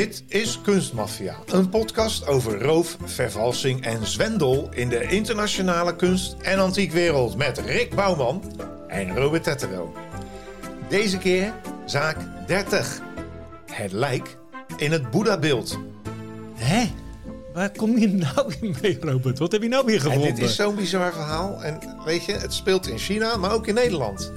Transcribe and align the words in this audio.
Dit 0.00 0.22
is 0.28 0.60
Kunstmafia, 0.62 1.36
een 1.46 1.68
podcast 1.68 2.26
over 2.26 2.62
roof, 2.62 2.96
vervalsing 3.04 3.84
en 3.84 4.06
zwendel 4.06 4.68
in 4.74 4.88
de 4.88 5.02
internationale 5.02 5.96
kunst- 5.96 6.36
en 6.42 6.58
antiekwereld 6.58 7.36
met 7.36 7.58
Rick 7.58 7.94
Bouwman 7.94 8.42
en 8.88 9.16
Robert 9.16 9.42
Tettero. 9.42 9.94
Deze 10.88 11.18
keer 11.18 11.54
zaak 11.86 12.16
30. 12.46 13.00
Het 13.72 13.92
lijk 13.92 14.36
in 14.76 14.92
het 14.92 15.10
Boeddha-beeld. 15.10 15.78
Hé? 16.54 16.90
Waar 17.54 17.70
kom 17.70 17.98
je 17.98 18.08
nou 18.08 18.54
in 18.60 18.76
mee, 18.82 18.98
Robert? 19.00 19.38
Wat 19.38 19.52
heb 19.52 19.62
je 19.62 19.68
nou 19.68 19.86
weer 19.86 19.94
En 19.94 20.00
gevonden? 20.00 20.34
dit 20.34 20.44
is 20.44 20.56
zo'n 20.56 20.74
bizar 20.74 21.12
verhaal. 21.12 21.62
En 21.62 21.78
weet 22.04 22.24
je, 22.24 22.32
het 22.32 22.52
speelt 22.52 22.88
in 22.88 22.98
China, 22.98 23.36
maar 23.36 23.52
ook 23.52 23.66
in 23.66 23.74
Nederland. 23.74 24.32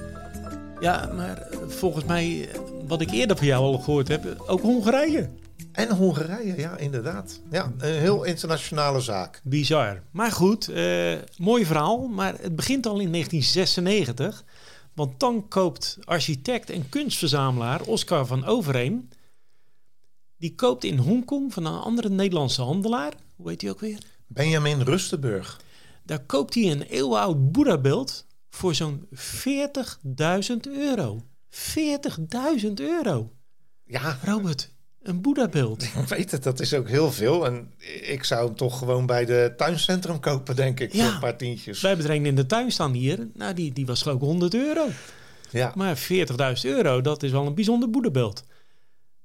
Ja, 0.80 1.10
maar 1.16 1.36
eh, 1.36 1.58
volgens 1.68 2.04
mij, 2.04 2.48
eh, 2.52 2.60
wat 2.86 3.00
ik 3.00 3.10
eerder 3.10 3.36
van 3.36 3.46
jou 3.46 3.62
al 3.64 3.78
gehoord 3.78 4.08
heb, 4.08 4.44
ook 4.46 4.60
Hongarije. 4.60 5.28
En 5.74 5.90
Hongarije, 5.90 6.56
ja, 6.56 6.76
inderdaad. 6.76 7.40
Ja, 7.50 7.72
een 7.78 7.94
heel 7.94 8.24
internationale 8.24 9.00
zaak. 9.00 9.40
Bizar. 9.44 10.02
Maar 10.10 10.32
goed, 10.32 10.68
eh, 10.68 11.14
mooi 11.36 11.66
verhaal. 11.66 12.08
Maar 12.08 12.34
het 12.40 12.56
begint 12.56 12.86
al 12.86 13.00
in 13.00 13.10
1996. 13.10 14.44
Want 14.92 15.20
dan 15.20 15.48
koopt 15.48 15.98
architect 16.04 16.70
en 16.70 16.88
kunstverzamelaar 16.88 17.80
Oscar 17.80 18.26
van 18.26 18.44
Overheem... 18.44 19.08
die 20.36 20.54
koopt 20.54 20.84
in 20.84 20.98
Hongkong 20.98 21.52
van 21.52 21.64
een 21.64 21.80
andere 21.80 22.08
Nederlandse 22.08 22.62
handelaar... 22.62 23.12
hoe 23.36 23.48
heet 23.48 23.60
die 23.60 23.70
ook 23.70 23.80
weer? 23.80 23.98
Benjamin 24.26 24.80
Rustenburg. 24.80 25.60
Daar 26.02 26.24
koopt 26.24 26.54
hij 26.54 26.70
een 26.70 26.82
eeuwenoud 26.82 27.52
Boeddha-beeld 27.52 28.26
voor 28.50 28.74
zo'n 28.74 29.08
40.000 29.14 29.20
euro. 30.62 31.22
40.000 31.50 32.72
euro. 32.74 33.32
Ja, 33.84 34.18
Robert, 34.24 34.70
een 35.04 35.20
Boeddha-beeld. 35.20 35.82
ik 36.02 36.08
weet 36.08 36.30
het, 36.30 36.42
dat 36.42 36.60
is 36.60 36.74
ook 36.74 36.88
heel 36.88 37.12
veel. 37.12 37.46
En 37.46 37.72
ik 38.02 38.24
zou 38.24 38.46
hem 38.46 38.56
toch 38.56 38.78
gewoon 38.78 39.06
bij 39.06 39.24
de 39.24 39.52
tuincentrum 39.56 40.20
kopen, 40.20 40.56
denk 40.56 40.80
ik, 40.80 40.92
Ja. 40.92 41.04
voor 41.04 41.14
een 41.14 41.20
paar 41.20 41.36
tientjes. 41.36 41.80
Wij 41.80 41.90
hebben 41.90 42.10
er 42.10 42.16
een 42.16 42.26
in 42.26 42.34
de 42.36 42.46
tuin 42.46 42.70
staan 42.72 42.92
hier. 42.92 43.28
Nou, 43.34 43.54
die, 43.54 43.72
die 43.72 43.86
was 43.86 44.02
geloof 44.02 44.16
ik 44.16 44.22
100 44.22 44.54
euro. 44.54 44.86
Ja, 45.50 45.72
Maar 45.74 45.98
40.000 45.98 46.06
euro, 46.62 47.00
dat 47.00 47.22
is 47.22 47.30
wel 47.30 47.46
een 47.46 47.54
bijzonder 47.54 47.90
Boeddha-beeld. 47.90 48.44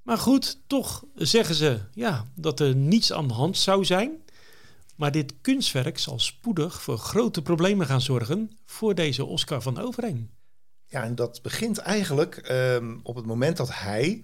Maar 0.03 0.17
goed, 0.17 0.59
toch 0.67 1.03
zeggen 1.15 1.55
ze 1.55 1.79
ja, 1.93 2.25
dat 2.35 2.59
er 2.59 2.75
niets 2.75 3.13
aan 3.13 3.27
de 3.27 3.33
hand 3.33 3.57
zou 3.57 3.85
zijn. 3.85 4.11
Maar 4.95 5.11
dit 5.11 5.33
kunstwerk 5.41 5.97
zal 5.99 6.19
spoedig 6.19 6.81
voor 6.81 6.97
grote 6.97 7.41
problemen 7.41 7.85
gaan 7.87 8.01
zorgen 8.01 8.51
voor 8.65 8.95
deze 8.95 9.25
Oscar 9.25 9.61
van 9.61 9.79
Overheem. 9.79 10.29
ja 10.87 11.03
en 11.03 11.15
dat 11.15 11.39
begint 11.41 11.77
eigenlijk 11.77 12.35
ehm, 12.37 12.95
op 13.03 13.15
het 13.15 13.25
moment 13.25 13.57
dat 13.57 13.69
hij 13.73 14.23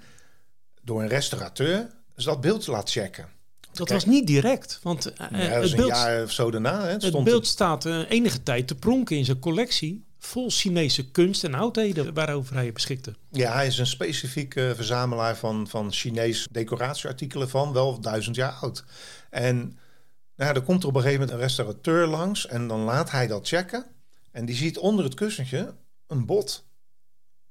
door 0.85 1.01
een 1.01 1.07
restaurateur 1.07 1.87
dat 2.15 2.41
beeld 2.41 2.67
laat 2.67 2.91
checken. 2.91 3.29
Dat 3.71 3.87
Kijk. 3.87 3.99
was 3.99 4.05
niet 4.05 4.27
direct, 4.27 4.79
want 4.83 5.13
eh, 5.13 5.27
Ja, 5.31 5.37
is 5.37 5.45
het, 5.45 5.71
een 5.71 5.77
beeld, 5.77 5.89
jaar 5.89 6.23
of 6.23 6.31
zo 6.31 6.51
daarna. 6.51 6.81
Hè. 6.81 6.91
Het 6.91 7.03
het 7.03 7.23
beeld 7.23 7.47
staat 7.47 7.85
eh, 7.85 8.09
enige 8.09 8.43
tijd 8.43 8.67
te 8.67 8.75
pronken 8.75 9.17
in 9.17 9.25
zijn 9.25 9.39
collectie 9.39 10.05
vol 10.19 10.49
Chinese 10.49 11.11
kunst 11.11 11.43
en 11.43 11.53
oudheden 11.53 12.13
waarover 12.13 12.55
hij 12.55 12.71
beschikte. 12.71 13.15
Ja, 13.31 13.53
hij 13.53 13.67
is 13.67 13.77
een 13.77 13.87
specifieke 13.87 14.73
verzamelaar 14.75 15.37
van, 15.37 15.67
van 15.67 15.91
Chinees 15.91 16.47
decoratieartikelen 16.51 17.49
van 17.49 17.73
wel 17.73 17.99
duizend 17.99 18.35
jaar 18.35 18.51
oud. 18.51 18.83
En 19.29 19.55
nou, 20.35 20.49
ja, 20.49 20.53
er 20.53 20.61
komt 20.61 20.83
er 20.83 20.89
op 20.89 20.95
een 20.95 21.01
gegeven 21.01 21.21
moment 21.21 21.37
een 21.37 21.45
restaurateur 21.45 22.07
langs 22.07 22.47
en 22.47 22.67
dan 22.67 22.79
laat 22.79 23.11
hij 23.11 23.27
dat 23.27 23.47
checken. 23.47 23.85
En 24.31 24.45
die 24.45 24.55
ziet 24.55 24.77
onder 24.77 25.05
het 25.05 25.13
kussentje 25.13 25.73
een 26.07 26.25
bot. 26.25 26.65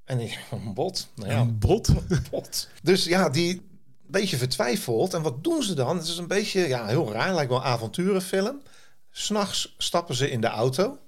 En 0.05 0.19
die, 0.19 0.39
een 0.51 0.75
bot? 0.75 1.09
Nou 1.15 1.31
ja, 1.31 1.41
Een 1.41 1.59
bot? 1.59 1.89
een 2.09 2.27
bot. 2.31 2.69
Dus 2.83 3.05
ja, 3.05 3.29
die 3.29 3.55
een 3.55 3.63
beetje 4.07 4.37
vertwijfelt. 4.37 5.15
En 5.15 5.23
wat 5.23 5.45
doen 5.45 5.63
ze 5.63 5.75
dan? 5.75 5.97
Het 5.97 6.07
is 6.07 6.19
een 6.19 6.27
beetje, 6.27 6.69
ja, 6.69 6.87
heel 6.87 7.13
raar, 7.13 7.35
lijkt 7.35 7.51
wel 7.51 7.59
een 7.59 7.65
avonturenfilm. 7.65 8.61
S'nachts 9.11 9.75
stappen 9.79 10.15
ze 10.15 10.31
in 10.31 10.41
de 10.41 10.47
auto. 10.47 10.99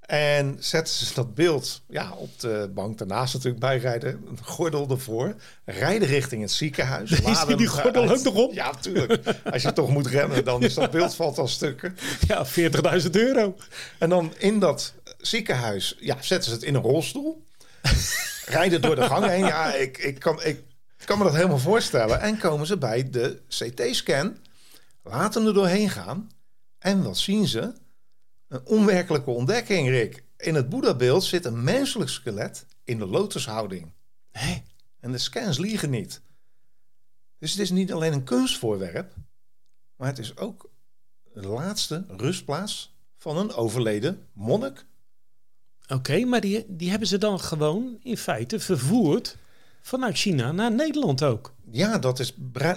En 0.00 0.56
zetten 0.60 0.94
ze 0.94 1.14
dat 1.14 1.34
beeld 1.34 1.82
ja, 1.88 2.12
op 2.12 2.40
de 2.40 2.70
bank 2.74 2.98
daarnaast 2.98 3.34
natuurlijk 3.34 3.60
bijrijden. 3.60 4.24
Een 4.28 4.38
gordel 4.42 4.88
ervoor. 4.90 5.34
Rijden 5.64 6.08
richting 6.08 6.42
het 6.42 6.50
ziekenhuis. 6.50 7.10
Is 7.10 7.18
die 7.18 7.56
hem 7.56 7.66
gordel 7.66 8.10
ook 8.10 8.22
nog 8.22 8.34
op? 8.34 8.52
Ja, 8.52 8.70
natuurlijk. 8.70 9.34
Als 9.52 9.62
je 9.62 9.72
toch 9.72 9.88
moet 9.88 10.06
remmen, 10.06 10.44
dan 10.44 10.62
is 10.62 10.74
dat 10.74 10.90
beeld 10.98 11.14
valt 11.14 11.38
al 11.38 11.48
stukken. 11.48 11.96
Ja, 12.26 12.46
40.000 13.02 13.10
euro. 13.10 13.56
En 13.98 14.08
dan 14.08 14.32
in 14.38 14.58
dat 14.58 14.94
ziekenhuis 15.18 15.96
ja, 16.00 16.16
zetten 16.20 16.50
ze 16.50 16.56
het 16.56 16.64
in 16.64 16.74
een 16.74 16.82
rolstoel. 16.82 17.41
rijden 18.56 18.80
door 18.82 18.94
de 18.94 19.02
gang 19.02 19.26
heen. 19.26 19.44
Ja, 19.44 19.74
ik, 19.74 19.98
ik, 19.98 20.18
kan, 20.18 20.42
ik 20.42 20.64
kan 21.04 21.18
me 21.18 21.24
dat 21.24 21.34
helemaal 21.34 21.58
voorstellen. 21.58 22.20
En 22.20 22.38
komen 22.38 22.66
ze 22.66 22.78
bij 22.78 23.10
de 23.10 23.42
CT-scan. 23.48 24.36
Laten 25.02 25.46
er 25.46 25.54
doorheen 25.54 25.90
gaan. 25.90 26.30
En 26.78 27.02
wat 27.02 27.18
zien 27.18 27.46
ze? 27.46 27.72
Een 28.48 28.66
onwerkelijke 28.66 29.30
ontdekking, 29.30 29.88
Rick. 29.88 30.24
In 30.36 30.54
het 30.54 30.68
Boeddha-beeld 30.68 31.24
zit 31.24 31.44
een 31.44 31.64
menselijk 31.64 32.10
skelet 32.10 32.66
in 32.84 32.98
de 32.98 33.06
lotushouding. 33.06 33.92
Hé, 34.30 34.62
En 35.00 35.12
de 35.12 35.18
scans 35.18 35.58
liegen 35.58 35.90
niet. 35.90 36.20
Dus 37.38 37.50
het 37.50 37.60
is 37.60 37.70
niet 37.70 37.92
alleen 37.92 38.12
een 38.12 38.24
kunstvoorwerp, 38.24 39.14
maar 39.96 40.08
het 40.08 40.18
is 40.18 40.36
ook 40.36 40.70
de 41.32 41.46
laatste 41.46 42.04
rustplaats 42.08 42.96
van 43.16 43.36
een 43.36 43.52
overleden 43.52 44.26
monnik. 44.32 44.84
Oké, 45.88 46.24
maar 46.24 46.40
die, 46.40 46.64
die 46.68 46.90
hebben 46.90 47.08
ze 47.08 47.18
dan 47.18 47.40
gewoon 47.40 47.98
in 48.02 48.16
feite 48.16 48.60
vervoerd 48.60 49.36
vanuit 49.82 50.16
China 50.16 50.52
naar 50.52 50.72
Nederland 50.72 51.22
ook. 51.22 51.54
Ja, 51.70 51.98
dat 51.98 52.18
is 52.18 52.34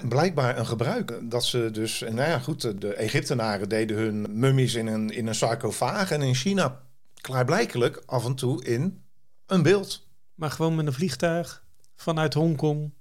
blijkbaar 0.07 0.57
een 0.57 0.65
gebruik. 0.65 1.19
Dat 1.23 1.45
ze 1.45 1.69
dus, 1.71 1.99
nou 1.99 2.15
ja, 2.29 2.39
goed, 2.39 2.81
de 2.81 2.93
Egyptenaren 2.93 3.69
deden 3.69 3.97
hun 3.97 4.39
mummies 4.39 4.73
in 4.73 4.87
een, 4.87 5.09
in 5.09 5.27
een 5.27 5.35
sarcofaag 5.35 6.11
en 6.11 6.21
in 6.21 6.35
China 6.35 6.81
klaarblijkelijk 7.21 8.03
af 8.05 8.25
en 8.25 8.35
toe 8.35 8.63
in 8.65 9.03
een 9.45 9.63
beeld. 9.63 10.07
Maar 10.35 10.51
gewoon 10.51 10.75
met 10.75 10.85
een 10.87 10.93
vliegtuig 10.93 11.63
vanuit 11.95 12.33
Hongkong 12.33 12.91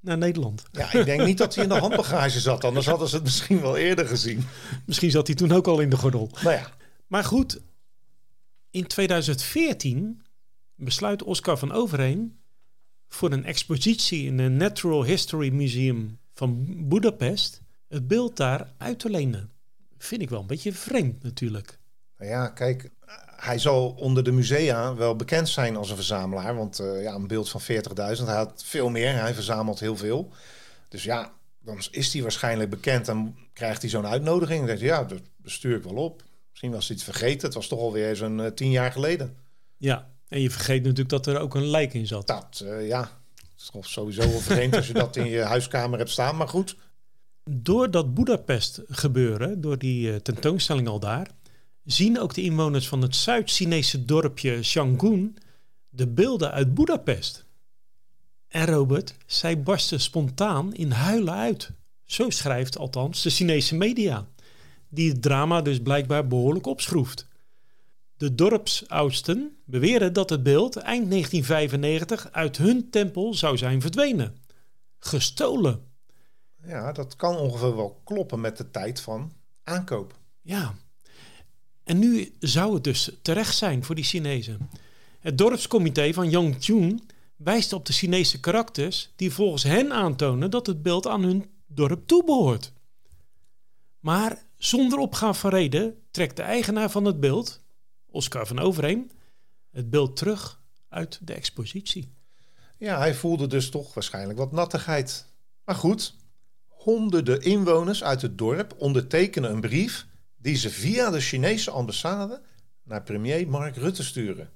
naar 0.00 0.18
Nederland. 0.18 0.62
Ja, 0.72 0.92
ik 0.92 1.04
denk 1.04 1.24
niet 1.24 1.38
dat 1.38 1.54
hij 1.54 1.64
in 1.64 1.70
de 1.70 1.78
handbagage 1.78 2.40
zat, 2.40 2.64
anders 2.64 2.86
hadden 2.86 3.08
ze 3.08 3.14
het 3.14 3.24
misschien 3.24 3.60
wel 3.60 3.76
eerder 3.76 4.06
gezien. 4.06 4.46
Misschien 4.86 5.10
zat 5.10 5.26
hij 5.26 5.36
toen 5.36 5.52
ook 5.52 5.66
al 5.66 5.80
in 5.80 5.90
de 5.90 5.96
gordel. 5.96 6.30
Nou 6.42 6.54
ja, 6.54 6.66
Maar 7.06 7.24
goed, 7.24 7.60
in 8.70 8.86
2014 8.86 10.22
besluit 10.74 11.22
Oscar 11.22 11.58
van 11.58 11.72
Overheem 11.72 12.38
voor 13.08 13.32
een 13.32 13.44
expositie 13.44 14.26
in 14.26 14.38
het 14.38 14.52
Natural 14.52 15.04
History 15.04 15.52
Museum 15.52 16.18
van 16.32 16.64
Budapest 16.88 17.60
het 17.88 18.08
beeld 18.08 18.36
daar 18.36 18.72
uit 18.78 18.98
te 18.98 19.10
lenen. 19.10 19.50
Vind 19.98 20.22
ik 20.22 20.30
wel 20.30 20.40
een 20.40 20.46
beetje 20.46 20.72
vreemd 20.72 21.22
natuurlijk. 21.22 21.78
Nou 22.16 22.30
ja, 22.30 22.48
kijk, 22.48 22.90
hij 23.36 23.58
zal 23.58 23.90
onder 23.90 24.24
de 24.24 24.32
musea 24.32 24.94
wel 24.94 25.16
bekend 25.16 25.48
zijn 25.48 25.76
als 25.76 25.90
een 25.90 25.96
verzamelaar. 25.96 26.56
Want 26.56 26.78
eh, 26.78 27.02
ja, 27.02 27.14
een 27.14 27.26
beeld 27.26 27.50
van 27.50 27.60
40.000, 27.60 27.66
hij 28.24 28.34
had 28.34 28.62
veel 28.64 28.88
meer. 28.88 29.14
Hij 29.14 29.34
verzamelt 29.34 29.80
heel 29.80 29.96
veel. 29.96 30.32
Dus 30.88 31.02
ja, 31.02 31.32
dan 31.58 31.82
is 31.90 32.12
hij 32.12 32.22
waarschijnlijk 32.22 32.70
bekend 32.70 33.08
en 33.08 33.36
krijgt 33.52 33.80
hij 33.80 33.90
zo'n 33.90 34.06
uitnodiging. 34.06 34.58
Dan 34.58 34.66
denkt 34.66 34.82
hij, 34.82 34.90
ja, 34.90 35.04
dat 35.04 35.20
stuur 35.44 35.76
ik 35.76 35.82
wel 35.82 36.04
op. 36.04 36.22
Misschien 36.50 36.70
was 36.70 36.88
hij 36.88 36.96
het 36.96 37.04
vergeten. 37.04 37.46
Het 37.46 37.54
was 37.54 37.68
toch 37.68 37.78
alweer 37.80 38.16
zo'n 38.16 38.40
eh, 38.40 38.50
tien 38.50 38.70
jaar 38.70 38.92
geleden. 38.92 39.36
Ja, 39.76 40.10
en 40.28 40.40
je 40.40 40.50
vergeet 40.50 40.82
natuurlijk 40.82 41.08
dat 41.08 41.26
er 41.26 41.38
ook 41.38 41.54
een 41.54 41.66
lijk 41.66 41.94
in 41.94 42.06
zat. 42.06 42.26
Dat, 42.26 42.62
eh, 42.64 42.86
ja, 42.86 43.00
het 43.34 43.84
is 43.84 43.92
sowieso 43.92 44.20
wel 44.20 44.40
vreemd 44.40 44.76
als 44.76 44.86
je 44.86 44.92
dat 44.92 45.16
in 45.16 45.26
je 45.26 45.40
huiskamer 45.40 45.98
hebt 45.98 46.10
staan. 46.10 46.36
Maar 46.36 46.48
goed, 46.48 46.76
Door 47.44 47.90
dat 47.90 48.14
Budapest 48.14 48.80
gebeuren, 48.88 49.60
door 49.60 49.78
die 49.78 50.12
eh, 50.12 50.16
tentoonstelling 50.16 50.88
al 50.88 51.00
daar, 51.00 51.30
zien 51.84 52.20
ook 52.20 52.34
de 52.34 52.42
inwoners 52.42 52.88
van 52.88 53.02
het 53.02 53.16
Zuid-Chinese 53.16 54.04
dorpje 54.04 54.62
Shangun 54.62 55.36
de 55.88 56.06
beelden 56.06 56.50
uit 56.50 56.74
Budapest. 56.74 57.44
En 58.48 58.66
Robert, 58.66 59.14
zij 59.26 59.62
barsten 59.62 60.00
spontaan 60.00 60.74
in 60.74 60.90
huilen 60.90 61.34
uit. 61.34 61.70
Zo 62.04 62.30
schrijft 62.30 62.78
althans 62.78 63.22
de 63.22 63.30
Chinese 63.30 63.76
media, 63.76 64.26
die 64.90 65.10
het 65.10 65.22
drama 65.22 65.62
dus 65.62 65.80
blijkbaar 65.82 66.26
behoorlijk 66.26 66.66
opschroeft. 66.66 67.28
De 68.16 68.34
dorpsoudsten 68.34 69.56
beweren 69.64 70.12
dat 70.12 70.30
het 70.30 70.42
beeld 70.42 70.76
eind 70.76 71.10
1995 71.10 72.32
uit 72.32 72.56
hun 72.56 72.90
tempel 72.90 73.34
zou 73.34 73.56
zijn 73.56 73.80
verdwenen. 73.80 74.36
Gestolen. 74.98 75.80
ja, 76.64 76.92
dat 76.92 77.16
kan 77.16 77.36
ongeveer 77.36 77.76
wel 77.76 78.00
kloppen 78.04 78.40
met 78.40 78.56
de 78.56 78.70
tijd 78.70 79.00
van 79.00 79.32
aankoop. 79.64 80.18
Ja. 80.42 80.74
En 81.84 81.98
nu 81.98 82.34
zou 82.38 82.74
het 82.74 82.84
dus 82.84 83.10
terecht 83.22 83.56
zijn 83.56 83.84
voor 83.84 83.94
die 83.94 84.04
Chinezen. 84.04 84.70
Het 85.20 85.38
dorpscomité 85.38 86.12
van 86.12 86.30
Yangchun 86.30 87.08
wijst 87.36 87.72
op 87.72 87.86
de 87.86 87.92
Chinese 87.92 88.40
karakters 88.40 89.12
die 89.16 89.32
volgens 89.32 89.62
hen 89.62 89.92
aantonen 89.92 90.50
dat 90.50 90.66
het 90.66 90.82
beeld 90.82 91.06
aan 91.06 91.22
hun 91.22 91.50
dorp 91.66 92.06
toebehoort. 92.06 92.72
Maar 94.00 94.42
zonder 94.62 94.98
opgave 94.98 95.40
van 95.40 95.50
reden 95.50 95.98
trekt 96.10 96.36
de 96.36 96.42
eigenaar 96.42 96.90
van 96.90 97.04
het 97.04 97.20
beeld, 97.20 97.60
Oscar 98.10 98.46
van 98.46 98.58
Overheem, 98.58 99.10
het 99.70 99.90
beeld 99.90 100.16
terug 100.16 100.60
uit 100.88 101.18
de 101.22 101.34
expositie. 101.34 102.14
Ja, 102.78 102.98
hij 102.98 103.14
voelde 103.14 103.46
dus 103.46 103.70
toch 103.70 103.94
waarschijnlijk 103.94 104.38
wat 104.38 104.52
nattigheid. 104.52 105.26
Maar 105.64 105.74
goed, 105.74 106.14
Honderden 106.66 107.40
inwoners 107.40 108.04
uit 108.04 108.22
het 108.22 108.38
dorp 108.38 108.74
ondertekenen 108.78 109.50
een 109.50 109.60
brief 109.60 110.06
die 110.36 110.56
ze 110.56 110.70
via 110.70 111.10
de 111.10 111.20
Chinese 111.20 111.70
ambassade 111.70 112.42
naar 112.82 113.02
premier 113.02 113.48
Mark 113.48 113.76
Rutte 113.76 114.04
sturen. 114.04 114.50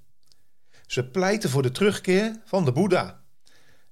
Ze 0.87 1.05
pleiten 1.09 1.51
voor 1.51 1.63
de 1.63 1.71
terugkeer 1.71 2.41
van 2.45 2.65
de 2.65 2.73
Boeddha. 2.73 3.23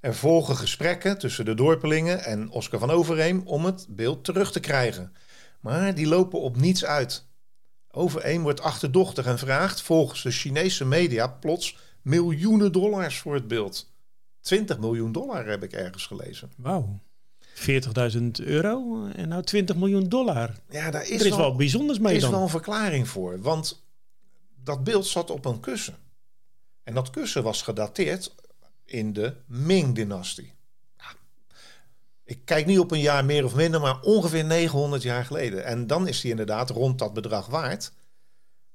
Er 0.01 0.15
volgen 0.15 0.57
gesprekken 0.57 1.19
tussen 1.19 1.45
de 1.45 1.55
dorpelingen 1.55 2.25
en 2.25 2.51
Oscar 2.51 2.79
van 2.79 2.91
Overheem 2.91 3.43
om 3.45 3.65
het 3.65 3.87
beeld 3.89 4.25
terug 4.25 4.53
te 4.53 4.61
krijgen. 4.61 5.13
Maar 5.63 5.95
die 5.95 6.07
lopen 6.07 6.41
op 6.41 6.57
niets 6.57 6.85
uit. 6.85 7.27
Overeem 7.91 8.43
wordt 8.43 8.61
achterdochtig 8.61 9.27
en 9.27 9.39
vraagt 9.39 9.83
volgens 9.83 10.23
de 10.23 10.31
Chinese 10.31 10.85
media 10.85 11.27
plots 11.27 11.77
miljoenen 12.03 12.73
dollars 12.73 13.19
voor 13.19 13.35
het 13.35 13.49
beeld. 13.49 13.91
20 14.41 14.79
miljoen 14.79 15.13
dollar 15.13 15.47
heb 15.47 15.63
ik 15.63 15.73
ergens 15.73 16.07
gelezen. 16.07 16.53
Wauw. 16.57 17.01
40.000 17.55 18.23
euro 18.33 19.07
en 19.07 19.29
nou 19.29 19.43
20 19.43 19.77
miljoen 19.77 20.09
dollar. 20.09 20.55
Ja, 20.71 20.91
daar 20.91 21.03
is, 21.03 21.21
er 21.21 21.27
is 21.27 21.37
wel, 21.37 21.57
bijzonders 21.57 21.99
mee 21.99 22.15
is 22.15 22.23
dan. 22.23 22.31
wel 22.31 22.43
een 22.43 22.49
verklaring 22.49 23.09
voor. 23.09 23.41
Want 23.41 23.85
dat 24.65 24.85
beeld 24.85 25.07
zat 25.07 25.31
op 25.31 25.45
een 25.45 25.61
kussen. 25.61 25.97
En 26.83 26.95
dat 26.95 27.11
kussen 27.11 27.43
was 27.43 27.63
gedateerd 27.63 28.35
in 28.85 29.13
de 29.13 29.35
Ming-dynastie. 29.47 30.55
Ik 32.25 32.45
kijk 32.45 32.67
niet 32.67 32.79
op 32.79 32.91
een 32.91 33.01
jaar 33.01 33.25
meer 33.25 33.45
of 33.45 33.55
minder, 33.55 33.81
maar 33.81 34.01
ongeveer 34.01 34.45
900 34.45 35.03
jaar 35.03 35.25
geleden. 35.25 35.65
En 35.65 35.87
dan 35.87 36.09
is 36.09 36.21
die 36.21 36.31
inderdaad 36.31 36.71
rond 36.71 36.99
dat 36.99 37.13
bedrag 37.13 37.47
waard. 37.47 37.93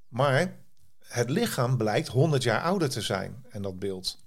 Maar 0.07 0.55
het 0.99 1.29
lichaam 1.29 1.77
blijkt 1.77 2.07
100 2.07 2.43
jaar 2.43 2.61
ouder 2.61 2.89
te 2.89 3.01
zijn. 3.01 3.45
En 3.49 3.61
dat 3.61 3.79
beeld. 3.79 4.25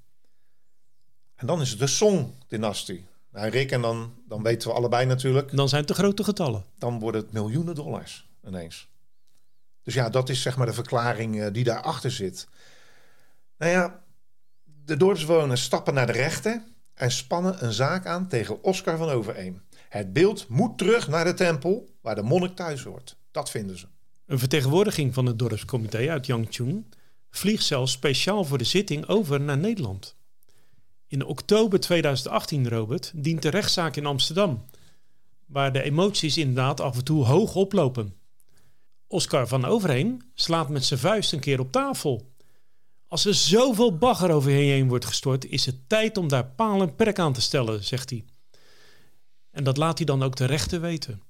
En 1.34 1.46
dan 1.46 1.60
is 1.60 1.70
het 1.70 1.78
de 1.78 1.86
Song-dynastie. 1.86 3.06
Nou, 3.32 3.48
Rick, 3.48 3.70
en 3.70 3.80
dan, 3.80 4.14
dan 4.28 4.42
weten 4.42 4.68
we 4.68 4.74
allebei 4.74 5.06
natuurlijk. 5.06 5.56
Dan 5.56 5.68
zijn 5.68 5.84
het 5.84 5.90
te 5.90 6.02
grote 6.02 6.24
getallen. 6.24 6.64
Dan 6.78 6.98
worden 6.98 7.20
het 7.20 7.32
miljoenen 7.32 7.74
dollars 7.74 8.28
ineens. 8.46 8.88
Dus 9.82 9.94
ja, 9.94 10.08
dat 10.08 10.28
is 10.28 10.42
zeg 10.42 10.56
maar 10.56 10.66
de 10.66 10.72
verklaring 10.72 11.36
uh, 11.36 11.46
die 11.52 11.64
daarachter 11.64 12.10
zit. 12.10 12.48
Nou 13.58 13.72
ja, 13.72 14.02
de 14.84 14.96
dorpsbewoners 14.96 15.62
stappen 15.62 15.94
naar 15.94 16.06
de 16.06 16.12
rechter 16.12 16.62
en 17.00 17.10
spannen 17.10 17.64
een 17.64 17.72
zaak 17.72 18.06
aan 18.06 18.28
tegen 18.28 18.62
Oscar 18.62 18.96
van 18.96 19.08
Overeem. 19.08 19.62
Het 19.88 20.12
beeld 20.12 20.48
moet 20.48 20.78
terug 20.78 21.08
naar 21.08 21.24
de 21.24 21.34
tempel 21.34 21.88
waar 22.00 22.14
de 22.14 22.22
monnik 22.22 22.56
thuis 22.56 22.82
hoort. 22.82 23.16
Dat 23.30 23.50
vinden 23.50 23.78
ze. 23.78 23.86
Een 24.26 24.38
vertegenwoordiging 24.38 25.14
van 25.14 25.26
het 25.26 25.38
dorpscomité 25.38 26.10
uit 26.10 26.26
Yangchung 26.26 26.84
vliegt 27.30 27.64
zelfs 27.64 27.92
speciaal 27.92 28.44
voor 28.44 28.58
de 28.58 28.64
zitting 28.64 29.08
over 29.08 29.40
naar 29.40 29.58
Nederland. 29.58 30.16
In 31.06 31.24
oktober 31.24 31.80
2018, 31.80 32.68
Robert, 32.68 33.12
dient 33.14 33.42
de 33.42 33.48
rechtszaak 33.48 33.96
in 33.96 34.06
Amsterdam, 34.06 34.64
waar 35.46 35.72
de 35.72 35.82
emoties 35.82 36.36
inderdaad 36.36 36.80
af 36.80 36.96
en 36.96 37.04
toe 37.04 37.24
hoog 37.24 37.54
oplopen. 37.54 38.14
Oscar 39.06 39.48
van 39.48 39.64
Overheem 39.64 40.18
slaat 40.34 40.68
met 40.68 40.84
zijn 40.84 41.00
vuist 41.00 41.32
een 41.32 41.40
keer 41.40 41.60
op 41.60 41.72
tafel. 41.72 42.29
Als 43.10 43.24
er 43.24 43.34
zoveel 43.34 43.98
bagger 43.98 44.30
over 44.30 44.50
je 44.50 44.56
heen 44.56 44.88
wordt 44.88 45.04
gestort, 45.04 45.46
is 45.46 45.66
het 45.66 45.88
tijd 45.88 46.16
om 46.16 46.28
daar 46.28 46.46
paal 46.46 46.82
en 46.82 46.94
perk 46.94 47.18
aan 47.18 47.32
te 47.32 47.40
stellen, 47.40 47.84
zegt 47.84 48.10
hij. 48.10 48.24
En 49.50 49.64
dat 49.64 49.76
laat 49.76 49.98
hij 49.98 50.06
dan 50.06 50.22
ook 50.22 50.36
de 50.36 50.44
rechter 50.44 50.80
weten. 50.80 51.22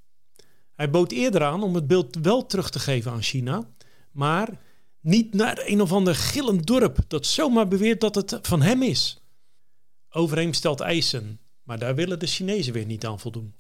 Hij 0.74 0.90
bood 0.90 1.12
eerder 1.12 1.42
aan 1.42 1.62
om 1.62 1.74
het 1.74 1.86
beeld 1.86 2.16
wel 2.22 2.46
terug 2.46 2.70
te 2.70 2.78
geven 2.78 3.12
aan 3.12 3.22
China, 3.22 3.68
maar 4.12 4.60
niet 5.00 5.34
naar 5.34 5.62
een 5.64 5.80
of 5.80 5.92
ander 5.92 6.14
gillend 6.14 6.66
dorp 6.66 6.98
dat 7.08 7.26
zomaar 7.26 7.68
beweert 7.68 8.00
dat 8.00 8.14
het 8.14 8.38
van 8.42 8.62
hem 8.62 8.82
is. 8.82 9.22
Overeem 10.10 10.52
stelt 10.52 10.80
eisen, 10.80 11.40
maar 11.62 11.78
daar 11.78 11.94
willen 11.94 12.18
de 12.18 12.26
Chinezen 12.26 12.72
weer 12.72 12.86
niet 12.86 13.06
aan 13.06 13.20
voldoen. 13.20 13.54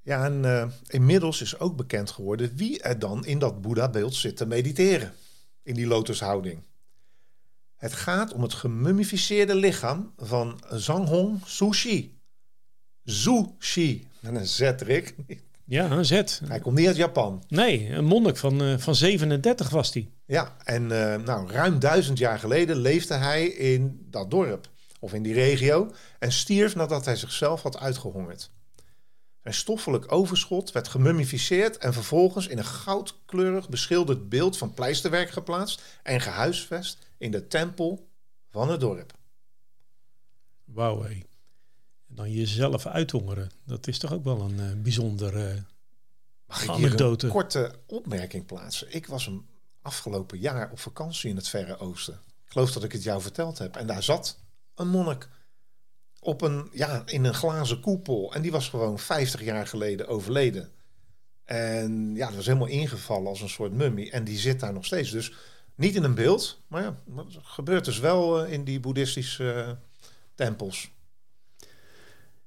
Ja, 0.00 0.24
en 0.24 0.42
uh, 0.44 0.66
inmiddels 0.86 1.40
is 1.40 1.58
ook 1.58 1.76
bekend 1.76 2.10
geworden 2.10 2.56
wie 2.56 2.82
er 2.82 2.98
dan 2.98 3.24
in 3.24 3.38
dat 3.38 3.60
Boeddha-beeld 3.60 4.14
zit 4.14 4.36
te 4.36 4.46
mediteren, 4.46 5.14
in 5.62 5.74
die 5.74 5.86
lotushouding. 5.86 6.68
Het 7.80 7.92
gaat 7.92 8.32
om 8.32 8.42
het 8.42 8.54
gemummificeerde 8.54 9.54
lichaam 9.54 10.12
van 10.16 10.60
Zanghong 10.70 11.40
Sushi. 11.44 12.18
Sushi, 13.04 14.08
met 14.20 14.34
een 14.34 14.46
Z, 14.46 14.60
Rick. 14.60 15.14
Ja, 15.64 15.90
een 15.90 16.04
Z. 16.04 16.40
Hij 16.44 16.60
komt 16.60 16.76
niet 16.76 16.86
uit 16.86 16.96
Japan. 16.96 17.44
Nee, 17.48 17.90
een 17.90 18.04
monnik 18.04 18.36
van, 18.36 18.62
uh, 18.62 18.78
van 18.78 18.94
37 18.94 19.70
was 19.70 19.92
hij. 19.92 20.10
Ja, 20.26 20.56
en 20.64 20.82
uh, 20.82 21.16
nou, 21.16 21.50
ruim 21.50 21.78
duizend 21.78 22.18
jaar 22.18 22.38
geleden 22.38 22.76
leefde 22.76 23.14
hij 23.14 23.46
in 23.46 24.06
dat 24.10 24.30
dorp 24.30 24.68
of 24.98 25.12
in 25.12 25.22
die 25.22 25.34
regio 25.34 25.92
en 26.18 26.32
stierf 26.32 26.74
nadat 26.74 27.04
hij 27.04 27.16
zichzelf 27.16 27.62
had 27.62 27.78
uitgehongerd. 27.78 28.50
Zijn 29.42 29.54
stoffelijk 29.54 30.12
overschot 30.12 30.72
werd 30.72 30.88
gemummificeerd 30.88 31.78
en 31.78 31.92
vervolgens 31.92 32.46
in 32.46 32.58
een 32.58 32.64
goudkleurig 32.64 33.68
beschilderd 33.68 34.28
beeld 34.28 34.58
van 34.58 34.74
pleisterwerk 34.74 35.30
geplaatst 35.30 35.82
en 36.02 36.20
gehuisvest 36.20 37.08
in 37.20 37.30
de 37.30 37.46
tempel 37.46 38.08
van 38.48 38.70
het 38.70 38.80
dorp. 38.80 39.12
Wauw, 40.64 41.02
hé. 41.02 41.08
En 42.08 42.14
dan 42.16 42.32
jezelf 42.32 42.86
uithongeren, 42.86 43.50
dat 43.64 43.86
is 43.86 43.98
toch 43.98 44.12
ook 44.12 44.24
wel 44.24 44.40
een 44.40 44.58
uh, 44.58 44.82
bijzondere 44.82 45.54
uh, 45.54 45.60
Mag 46.46 46.62
ik 46.62 46.70
hier 46.70 47.00
een 47.00 47.28
korte 47.28 47.74
opmerking 47.86 48.46
plaatsen? 48.46 48.94
Ik 48.94 49.06
was 49.06 49.26
een 49.26 49.46
afgelopen 49.82 50.38
jaar 50.38 50.70
op 50.70 50.78
vakantie 50.78 51.30
in 51.30 51.36
het 51.36 51.48
Verre 51.48 51.78
Oosten. 51.78 52.14
Ik 52.14 52.52
geloof 52.52 52.72
dat 52.72 52.84
ik 52.84 52.92
het 52.92 53.02
jou 53.02 53.22
verteld 53.22 53.58
heb. 53.58 53.76
En 53.76 53.86
daar 53.86 54.02
zat 54.02 54.38
een 54.74 54.88
monnik 54.88 55.28
op 56.20 56.40
een, 56.40 56.68
ja, 56.72 57.02
in 57.06 57.24
een 57.24 57.34
glazen 57.34 57.80
koepel. 57.80 58.34
En 58.34 58.42
die 58.42 58.50
was 58.50 58.68
gewoon 58.68 58.98
50 58.98 59.42
jaar 59.42 59.66
geleden 59.66 60.08
overleden. 60.08 60.72
En 61.44 62.14
ja, 62.14 62.26
dat 62.26 62.36
was 62.36 62.46
helemaal 62.46 62.68
ingevallen 62.68 63.28
als 63.28 63.40
een 63.40 63.48
soort 63.48 63.72
mummie. 63.72 64.10
En 64.10 64.24
die 64.24 64.38
zit 64.38 64.60
daar 64.60 64.72
nog 64.72 64.84
steeds. 64.84 65.10
Dus 65.10 65.32
niet 65.80 65.94
in 65.94 66.04
een 66.04 66.14
beeld, 66.14 66.60
maar 66.66 66.82
ja, 66.82 66.96
dat 67.06 67.26
gebeurt 67.42 67.84
dus 67.84 67.98
wel 67.98 68.44
uh, 68.44 68.52
in 68.52 68.64
die 68.64 68.80
boeddhistische 68.80 69.64
uh, 69.66 69.70
tempels. 70.34 70.90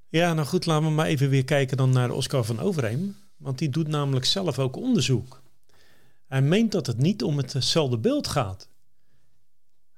Ja, 0.07 0.33
nou 0.33 0.47
goed, 0.47 0.65
laten 0.65 0.85
we 0.85 0.91
maar 0.91 1.05
even 1.05 1.29
weer 1.29 1.45
kijken 1.45 1.77
dan 1.77 1.89
naar 1.89 2.11
Oscar 2.11 2.43
van 2.43 2.59
Overheem. 2.59 3.15
Want 3.37 3.57
die 3.57 3.69
doet 3.69 3.87
namelijk 3.87 4.25
zelf 4.25 4.59
ook 4.59 4.75
onderzoek. 4.75 5.41
Hij 6.27 6.41
meent 6.41 6.71
dat 6.71 6.87
het 6.87 6.97
niet 6.97 7.23
om 7.23 7.37
hetzelfde 7.37 7.97
beeld 7.97 8.27
gaat. 8.27 8.69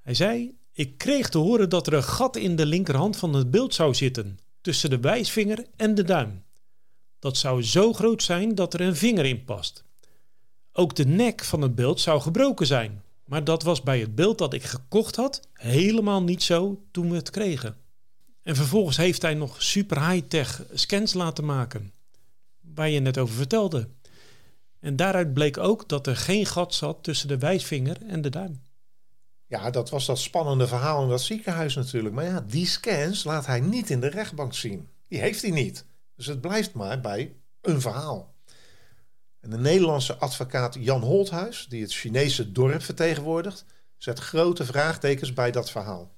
Hij 0.02 0.14
zei: 0.14 0.58
Ik 0.72 0.98
kreeg 0.98 1.30
te 1.30 1.38
horen 1.38 1.70
dat 1.70 1.88
er 1.88 1.94
een 1.94 2.04
gat 2.04 2.36
in 2.36 2.56
de 2.56 2.66
linkerhand 2.66 3.18
van 3.18 3.34
het 3.34 3.52
beeld 3.52 3.74
zou 3.74 3.94
zitten, 3.94 4.40
tussen 4.62 4.90
de 4.90 5.00
wijsvinger 5.00 5.66
en 5.76 5.96
de 5.96 6.04
duim. 6.04 6.44
Dat 7.20 7.38
zou 7.38 7.64
zo 7.64 7.94
groot 7.94 8.24
zijn 8.24 8.56
dat 8.56 8.74
er 8.74 8.82
een 8.82 8.96
vinger 8.96 9.26
in 9.26 9.44
past. 9.44 9.84
Ook 10.72 10.96
de 10.96 11.06
nek 11.06 11.44
van 11.44 11.62
het 11.62 11.76
beeld 11.76 12.00
zou 12.00 12.22
gebroken 12.22 12.68
zijn, 12.68 13.04
maar 13.26 13.44
dat 13.44 13.64
was 13.64 13.82
bij 13.84 14.00
het 14.00 14.16
beeld 14.16 14.38
dat 14.38 14.54
ik 14.54 14.64
gekocht 14.64 15.16
had 15.16 15.48
helemaal 15.54 16.24
niet 16.24 16.44
zo 16.44 16.84
toen 16.92 17.10
we 17.10 17.16
het 17.16 17.30
kregen. 17.30 17.78
En 18.44 18.56
vervolgens 18.56 18.98
heeft 18.98 19.22
hij 19.22 19.34
nog 19.34 19.64
super 19.64 20.10
high-tech 20.10 20.64
scans 20.74 21.14
laten 21.14 21.46
maken, 21.46 21.94
waar 22.62 22.90
je 22.90 23.00
net 23.00 23.18
over 23.18 23.36
vertelde. 23.36 23.88
En 24.80 24.96
daaruit 24.96 25.34
bleek 25.34 25.58
ook 25.58 25.90
dat 25.90 26.08
er 26.08 26.18
geen 26.18 26.46
gat 26.46 26.74
zat 26.74 27.04
tussen 27.04 27.28
de 27.28 27.38
wijsvinger 27.38 27.98
en 28.08 28.22
de 28.22 28.30
duim. 28.30 28.62
Ja, 29.48 29.70
dat 29.70 29.90
was 29.90 30.06
dat 30.06 30.20
spannende 30.20 30.68
verhaal 30.68 31.04
in 31.04 31.10
dat 31.10 31.22
ziekenhuis 31.22 31.76
natuurlijk. 31.76 32.16
Maar 32.16 32.26
ja, 32.26 32.42
die 32.48 32.66
scans 32.66 33.24
laat 33.24 33.46
hij 33.46 33.60
niet 33.60 33.90
in 33.90 34.00
de 34.00 34.08
rechtbank 34.08 34.54
zien. 34.54 34.88
Die 35.08 35.20
heeft 35.20 35.42
hij 35.42 35.52
niet. 35.52 35.86
Dus 36.16 36.26
het 36.26 36.42
blijft 36.42 36.74
maar 36.74 37.02
bij 37.02 37.34
een 37.62 37.82
verhaal. 37.82 38.35
En 39.46 39.52
de 39.52 39.58
Nederlandse 39.58 40.18
advocaat 40.18 40.76
Jan 40.80 41.02
Holthuis, 41.02 41.66
die 41.70 41.82
het 41.82 41.94
Chinese 41.94 42.52
dorp 42.52 42.82
vertegenwoordigt, 42.82 43.66
zet 43.98 44.20
grote 44.20 44.66
vraagtekens 44.66 45.34
bij 45.34 45.52
dat 45.52 45.72
verhaal. 45.72 46.16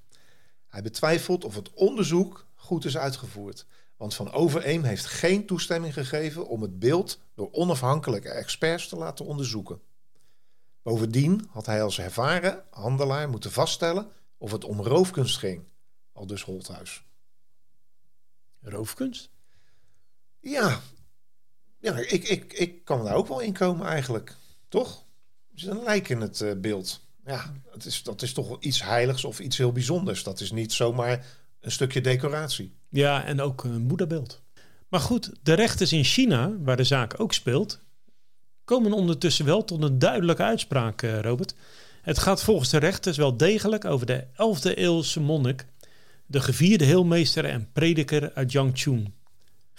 Hij 0.68 0.82
betwijfelt 0.82 1.44
of 1.44 1.54
het 1.54 1.72
onderzoek 1.72 2.46
goed 2.54 2.84
is 2.84 2.96
uitgevoerd. 2.96 3.66
Want 3.96 4.14
Van 4.14 4.32
Overeem 4.32 4.82
heeft 4.82 5.06
geen 5.06 5.46
toestemming 5.46 5.92
gegeven 5.92 6.48
om 6.48 6.62
het 6.62 6.78
beeld 6.78 7.20
door 7.34 7.48
onafhankelijke 7.52 8.28
experts 8.28 8.88
te 8.88 8.96
laten 8.96 9.24
onderzoeken. 9.24 9.80
Bovendien 10.82 11.48
had 11.50 11.66
hij 11.66 11.82
als 11.82 11.98
ervaren 11.98 12.64
handelaar 12.70 13.28
moeten 13.28 13.52
vaststellen 13.52 14.08
of 14.38 14.52
het 14.52 14.64
om 14.64 14.80
roofkunst 14.80 15.38
ging, 15.38 15.64
al 16.12 16.26
dus 16.26 16.42
Holthuis. 16.42 17.04
Roofkunst? 18.60 19.30
Ja, 20.40 20.80
ja 21.78 21.96
ik, 21.96 22.28
ik, 22.28 22.52
ik 22.52 22.84
kan 22.84 23.04
daar 23.04 23.14
ook 23.14 23.28
wel 23.28 23.40
in 23.40 23.52
komen 23.52 23.86
eigenlijk, 23.86 24.36
toch? 24.68 25.04
Er 25.50 25.56
is 25.56 25.64
een 25.64 25.82
lijk 25.82 26.08
in 26.08 26.20
het 26.20 26.40
uh, 26.40 26.52
beeld. 26.56 27.00
Ja, 27.24 27.52
het 27.70 27.84
is, 27.84 28.02
dat 28.02 28.22
is 28.22 28.32
toch 28.32 28.60
iets 28.60 28.82
heiligs 28.82 29.24
of 29.24 29.40
iets 29.40 29.56
heel 29.56 29.72
bijzonders. 29.72 30.22
Dat 30.22 30.40
is 30.40 30.50
niet 30.50 30.72
zomaar 30.72 31.26
een 31.60 31.70
stukje 31.70 32.00
decoratie. 32.00 32.72
Ja, 32.88 33.24
en 33.24 33.40
ook 33.40 33.64
een 33.64 33.86
boeddhabeeld. 33.86 34.42
Maar 34.88 35.00
goed, 35.00 35.30
de 35.42 35.52
rechters 35.52 35.92
in 35.92 36.04
China, 36.04 36.52
waar 36.58 36.76
de 36.76 36.84
zaak 36.84 37.20
ook 37.20 37.32
speelt, 37.32 37.80
komen 38.64 38.92
ondertussen 38.92 39.44
wel 39.44 39.64
tot 39.64 39.82
een 39.82 39.98
duidelijke 39.98 40.42
uitspraak, 40.42 41.02
eh, 41.02 41.20
Robert. 41.20 41.54
Het 42.02 42.18
gaat 42.18 42.42
volgens 42.42 42.70
de 42.70 42.78
rechters 42.78 43.16
wel 43.16 43.36
degelijk 43.36 43.84
over 43.84 44.06
de 44.06 44.26
11e 44.32 44.74
eeuwse 44.74 45.20
monnik, 45.20 45.66
de 46.26 46.40
gevierde 46.40 46.84
heelmeester 46.84 47.44
en 47.44 47.72
prediker 47.72 48.32
uit 48.34 48.52
Yangchun, 48.52 49.14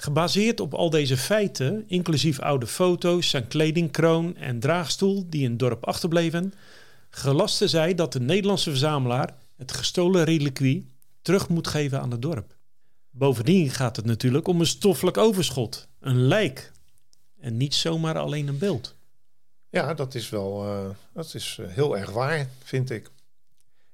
Gebaseerd 0.01 0.59
op 0.59 0.73
al 0.73 0.89
deze 0.89 1.17
feiten, 1.17 1.83
inclusief 1.87 2.39
oude 2.39 2.67
foto's, 2.67 3.29
zijn 3.29 3.47
kledingkroon 3.47 4.35
en 4.35 4.59
draagstoel 4.59 5.25
die 5.29 5.43
in 5.43 5.49
het 5.49 5.59
dorp 5.59 5.85
achterbleven, 5.85 6.53
gelaste 7.09 7.67
zij 7.67 7.95
dat 7.95 8.13
de 8.13 8.19
Nederlandse 8.19 8.69
verzamelaar 8.69 9.35
het 9.57 9.71
gestolen 9.71 10.23
reliquie 10.23 10.85
terug 11.21 11.49
moet 11.49 11.67
geven 11.67 12.01
aan 12.01 12.11
het 12.11 12.21
dorp. 12.21 12.55
Bovendien 13.09 13.69
gaat 13.69 13.95
het 13.95 14.05
natuurlijk 14.05 14.47
om 14.47 14.59
een 14.59 14.65
stoffelijk 14.65 15.17
overschot, 15.17 15.87
een 15.99 16.27
lijk 16.27 16.71
en 17.39 17.57
niet 17.57 17.75
zomaar 17.75 18.17
alleen 18.17 18.47
een 18.47 18.57
beeld. 18.57 18.95
Ja, 19.69 19.93
dat 19.93 20.15
is 20.15 20.29
wel 20.29 20.65
uh, 20.65 20.89
dat 21.13 21.33
is 21.33 21.57
eh, 21.61 21.67
heel 21.69 21.97
erg 21.97 22.09
waar, 22.09 22.49
vind 22.63 22.89
ik. 22.89 23.09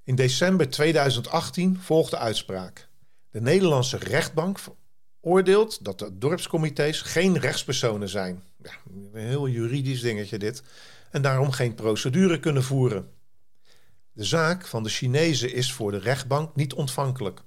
In 0.04 0.16
december 0.16 0.70
2018 0.70 1.80
volgt 1.82 2.12
de 2.12 2.18
uitspraak. 2.18 2.88
De 3.30 3.42
Nederlandse 3.42 3.98
rechtbank 3.98 4.60
oordeelt 5.26 5.84
dat 5.84 6.00
de 6.00 6.18
dorpscomité's 6.18 7.02
geen 7.02 7.38
rechtspersonen 7.38 8.10
zijn. 8.10 8.44
Ja, 8.64 8.72
een 9.14 9.22
heel 9.28 9.48
juridisch 9.48 10.02
dingetje 10.02 10.38
dit. 10.38 10.64
En 11.12 11.22
daarom 11.22 11.52
geen 11.52 11.76
procedure 11.76 12.40
kunnen 12.40 12.64
voeren. 12.64 13.10
De 14.12 14.24
zaak 14.24 14.68
van 14.68 14.84
de 14.84 14.90
Chinezen 14.90 15.54
is 15.54 15.74
voor 15.74 15.92
de 15.92 15.98
rechtbank 15.98 16.56
niet 16.56 16.74
ontvankelijk. 16.74 17.42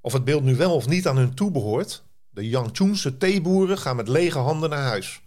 Of 0.00 0.12
het 0.12 0.24
beeld 0.24 0.42
nu 0.42 0.56
wel 0.56 0.74
of 0.74 0.88
niet 0.88 1.06
aan 1.06 1.16
hun 1.16 1.34
toebehoort, 1.34 2.02
de 2.30 2.48
Yangchunse 2.48 3.16
theeboeren 3.16 3.78
gaan 3.78 3.96
met 3.96 4.08
lege 4.08 4.38
handen 4.38 4.70
naar 4.70 4.82
huis. 4.82 5.20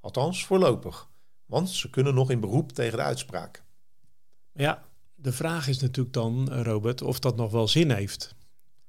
Althans, 0.00 0.46
voorlopig. 0.46 1.08
Want 1.46 1.70
ze 1.70 1.90
kunnen 1.90 2.14
nog 2.14 2.30
in 2.30 2.40
beroep 2.40 2.72
tegen 2.72 2.98
de 2.98 3.04
uitspraak. 3.04 3.62
Ja, 4.52 4.84
de 5.14 5.32
vraag 5.32 5.68
is 5.68 5.78
natuurlijk 5.80 6.14
dan, 6.14 6.62
Robert, 6.62 7.02
of 7.02 7.18
dat 7.18 7.36
nog 7.36 7.52
wel 7.52 7.68
zin 7.68 7.90
heeft. 7.90 8.34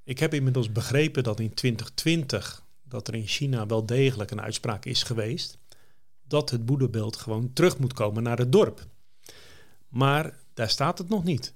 Ik 0.06 0.18
heb 0.18 0.34
inmiddels 0.34 0.72
begrepen 0.72 1.22
dat 1.22 1.40
in 1.40 1.54
2020 1.54 2.62
dat 2.82 3.08
er 3.08 3.14
in 3.14 3.26
China 3.26 3.66
wel 3.66 3.86
degelijk 3.86 4.30
een 4.30 4.40
uitspraak 4.40 4.84
is 4.84 5.02
geweest 5.02 5.58
dat 6.28 6.50
het 6.50 6.66
boeddhabeeld 6.66 7.16
gewoon 7.16 7.52
terug 7.52 7.78
moet 7.78 7.92
komen 7.92 8.22
naar 8.22 8.38
het 8.38 8.52
dorp. 8.52 8.86
Maar 9.88 10.38
daar 10.54 10.70
staat 10.70 10.98
het 10.98 11.08
nog 11.08 11.24
niet. 11.24 11.54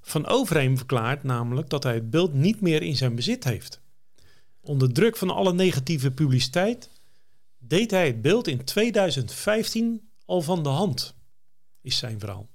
Van 0.00 0.26
Overheem 0.26 0.76
verklaart 0.76 1.22
namelijk 1.22 1.68
dat 1.68 1.82
hij 1.82 1.94
het 1.94 2.10
beeld 2.10 2.34
niet 2.34 2.60
meer 2.60 2.82
in 2.82 2.96
zijn 2.96 3.14
bezit 3.14 3.44
heeft. 3.44 3.80
Onder 4.60 4.92
druk 4.92 5.16
van 5.16 5.30
alle 5.30 5.52
negatieve 5.52 6.10
publiciteit 6.10 6.90
deed 7.58 7.90
hij 7.90 8.06
het 8.06 8.22
beeld 8.22 8.46
in 8.46 8.64
2015 8.64 10.10
al 10.24 10.42
van 10.42 10.62
de 10.62 10.68
hand, 10.68 11.14
is 11.80 11.98
zijn 11.98 12.18
verhaal. 12.18 12.48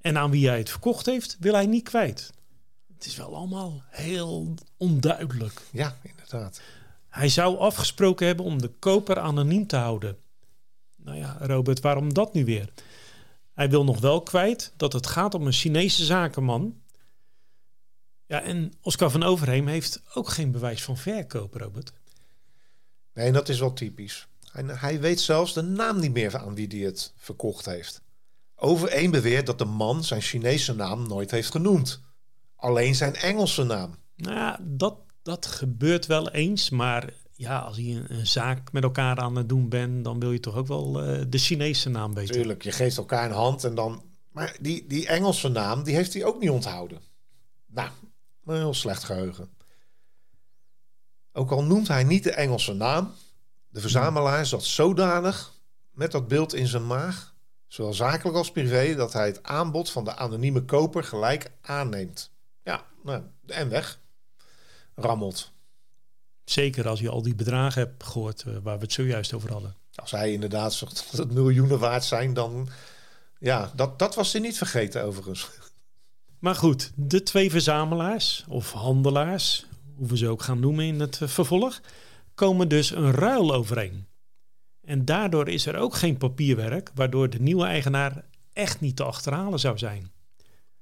En 0.00 0.18
aan 0.18 0.30
wie 0.30 0.48
hij 0.48 0.58
het 0.58 0.70
verkocht 0.70 1.06
heeft, 1.06 1.36
wil 1.40 1.54
hij 1.54 1.66
niet 1.66 1.88
kwijt. 1.88 2.32
Het 3.02 3.10
is 3.10 3.16
wel 3.16 3.36
allemaal 3.36 3.82
heel 3.88 4.54
onduidelijk. 4.76 5.62
Ja, 5.70 5.98
inderdaad. 6.02 6.60
Hij 7.08 7.28
zou 7.28 7.58
afgesproken 7.58 8.26
hebben 8.26 8.44
om 8.44 8.60
de 8.60 8.68
koper 8.68 9.18
anoniem 9.18 9.66
te 9.66 9.76
houden. 9.76 10.18
Nou 10.96 11.18
ja, 11.18 11.36
Robert, 11.40 11.80
waarom 11.80 12.14
dat 12.14 12.34
nu 12.34 12.44
weer? 12.44 12.72
Hij 13.54 13.70
wil 13.70 13.84
nog 13.84 14.00
wel 14.00 14.22
kwijt 14.22 14.72
dat 14.76 14.92
het 14.92 15.06
gaat 15.06 15.34
om 15.34 15.46
een 15.46 15.52
Chinese 15.52 16.04
zakenman. 16.04 16.80
Ja, 18.26 18.42
en 18.42 18.72
Oscar 18.80 19.10
van 19.10 19.22
Overheem 19.22 19.66
heeft 19.66 20.02
ook 20.14 20.28
geen 20.28 20.50
bewijs 20.50 20.82
van 20.82 20.96
verkoop, 20.96 21.54
Robert. 21.54 21.92
Nee, 23.14 23.32
dat 23.32 23.48
is 23.48 23.58
wel 23.58 23.72
typisch. 23.72 24.26
Hij, 24.52 24.64
hij 24.66 25.00
weet 25.00 25.20
zelfs 25.20 25.54
de 25.54 25.62
naam 25.62 26.00
niet 26.00 26.12
meer 26.12 26.36
aan 26.36 26.54
wie 26.54 26.66
hij 26.66 26.86
het 26.86 27.12
verkocht 27.16 27.64
heeft. 27.64 28.02
Overeen 28.56 29.10
beweert 29.10 29.46
dat 29.46 29.58
de 29.58 29.64
man 29.64 30.04
zijn 30.04 30.20
Chinese 30.20 30.74
naam 30.74 31.08
nooit 31.08 31.30
heeft 31.30 31.50
genoemd. 31.50 32.00
Alleen 32.62 32.94
zijn 32.94 33.14
Engelse 33.14 33.64
naam. 33.64 33.94
Nou 34.16 34.56
dat, 34.60 34.96
dat 35.22 35.46
gebeurt 35.46 36.06
wel 36.06 36.30
eens, 36.30 36.70
maar 36.70 37.12
ja, 37.32 37.58
als 37.58 37.76
je 37.76 38.04
een, 38.08 38.26
zaak 38.26 38.72
met 38.72 38.82
elkaar 38.82 39.18
aan 39.18 39.36
het 39.36 39.48
doen 39.48 39.68
bent, 39.68 40.04
dan 40.04 40.20
wil 40.20 40.32
je 40.32 40.40
toch 40.40 40.56
ook 40.56 40.66
wel 40.66 41.08
uh, 41.08 41.24
de 41.28 41.38
Chinese 41.38 41.88
naam 41.88 42.14
weten. 42.14 42.34
Tuurlijk, 42.34 42.62
je 42.62 42.72
geeft 42.72 42.96
elkaar 42.96 43.24
een 43.24 43.36
hand 43.36 43.64
en 43.64 43.74
dan. 43.74 44.02
Maar 44.30 44.56
die, 44.60 44.86
die 44.86 45.06
Engelse 45.06 45.48
naam, 45.48 45.82
die 45.82 45.94
heeft 45.94 46.14
hij 46.14 46.24
ook 46.24 46.40
niet 46.40 46.50
onthouden. 46.50 47.00
Nou, 47.66 47.88
een 48.44 48.56
heel 48.56 48.74
slecht 48.74 49.04
geheugen. 49.04 49.50
Ook 51.32 51.50
al 51.50 51.64
noemt 51.64 51.88
hij 51.88 52.04
niet 52.04 52.24
de 52.24 52.32
Engelse 52.32 52.72
naam, 52.72 53.12
de 53.68 53.80
verzamelaar 53.80 54.46
zat 54.46 54.64
zodanig 54.64 55.52
met 55.90 56.12
dat 56.12 56.28
beeld 56.28 56.54
in 56.54 56.66
zijn 56.66 56.86
maag, 56.86 57.34
zowel 57.66 57.94
zakelijk 57.94 58.36
als 58.36 58.52
privé, 58.52 58.94
dat 58.94 59.12
hij 59.12 59.26
het 59.26 59.42
aanbod 59.42 59.90
van 59.90 60.04
de 60.04 60.16
anonieme 60.16 60.64
koper 60.64 61.04
gelijk 61.04 61.52
aanneemt. 61.60 62.31
Nou, 63.02 63.22
en 63.46 63.68
weg. 63.68 64.00
Rammelt. 64.94 65.52
Zeker 66.44 66.88
als 66.88 67.00
je 67.00 67.08
al 67.08 67.22
die 67.22 67.34
bedragen 67.34 67.82
hebt 67.82 68.04
gehoord 68.04 68.44
uh, 68.46 68.56
waar 68.62 68.76
we 68.76 68.82
het 68.82 68.92
zojuist 68.92 69.32
over 69.32 69.52
hadden. 69.52 69.76
Als 69.94 70.10
hij 70.10 70.32
inderdaad 70.32 70.72
zegt 70.72 71.08
dat 71.10 71.20
het 71.20 71.32
miljoenen 71.32 71.78
waard 71.78 72.04
zijn, 72.04 72.34
dan... 72.34 72.68
Ja, 73.38 73.72
dat, 73.74 73.98
dat 73.98 74.14
was 74.14 74.32
hij 74.32 74.40
niet 74.40 74.56
vergeten 74.58 75.04
overigens. 75.04 75.48
Maar 76.38 76.54
goed, 76.54 76.92
de 76.96 77.22
twee 77.22 77.50
verzamelaars 77.50 78.44
of 78.48 78.72
handelaars, 78.72 79.66
hoe 79.96 80.06
we 80.06 80.16
ze 80.16 80.28
ook 80.28 80.42
gaan 80.42 80.60
noemen 80.60 80.84
in 80.84 81.00
het 81.00 81.20
eh, 81.22 81.28
vervolg, 81.28 81.80
komen 82.34 82.68
dus 82.68 82.90
een 82.90 83.10
ruil 83.10 83.54
overeen. 83.54 84.06
En 84.80 85.04
daardoor 85.04 85.48
is 85.48 85.66
er 85.66 85.76
ook 85.76 85.94
geen 85.94 86.16
papierwerk, 86.16 86.90
waardoor 86.94 87.30
de 87.30 87.40
nieuwe 87.40 87.64
eigenaar 87.64 88.24
echt 88.52 88.80
niet 88.80 88.96
te 88.96 89.04
achterhalen 89.04 89.58
zou 89.58 89.78
zijn. 89.78 90.12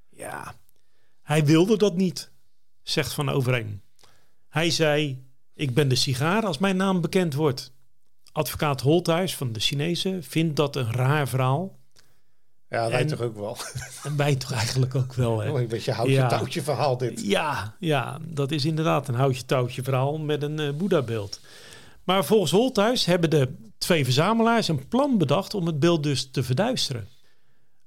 Ja, 0.09 0.55
hij 1.31 1.45
wilde 1.45 1.77
dat 1.77 1.97
niet, 1.97 2.31
zegt 2.83 3.13
Van 3.13 3.29
Overeen. 3.29 3.83
Hij 4.49 4.71
zei: 4.71 5.25
Ik 5.55 5.75
ben 5.75 5.89
de 5.89 5.95
sigaar 5.95 6.47
als 6.47 6.59
mijn 6.59 6.77
naam 6.77 7.01
bekend 7.01 7.35
wordt. 7.35 7.73
Advocaat 8.33 8.81
Holthuis 8.81 9.37
van 9.37 9.53
de 9.53 9.61
Chinezen 9.61 10.25
vindt 10.25 10.57
dat 10.57 10.77
een 10.77 10.93
raar 10.93 11.29
verhaal. 11.29 11.79
Ja, 12.69 12.91
wij 12.91 13.05
toch 13.05 13.21
ook 13.21 13.37
wel. 13.37 13.57
En 14.05 14.17
wij 14.17 14.37
toch 14.37 14.53
eigenlijk 14.53 14.95
ook 14.95 15.15
wel. 15.15 15.41
Hè? 15.41 15.51
Oh, 15.51 15.61
een 15.61 15.69
beetje 15.69 15.93
houtje-touwtje 15.93 16.63
verhaal 16.63 16.97
dit. 16.97 17.23
Ja, 17.25 17.77
ja, 17.79 18.19
dat 18.27 18.51
is 18.51 18.65
inderdaad 18.65 19.09
een 19.09 19.15
houtje-touwtje 19.15 19.83
verhaal 19.83 20.19
met 20.19 20.43
een 20.43 20.61
uh, 20.61 20.73
Boeddha-beeld. 20.73 21.41
Maar 22.05 22.25
volgens 22.25 22.51
Holthuis 22.51 23.05
hebben 23.05 23.31
de 23.31 23.55
twee 23.79 24.05
verzamelaars 24.05 24.69
een 24.69 24.89
plan 24.89 25.19
bedacht 25.19 25.55
om 25.55 25.67
het 25.67 25.81
beeld 25.81 26.03
dus 26.03 26.31
te 26.31 26.43
verduisteren. 26.43 27.09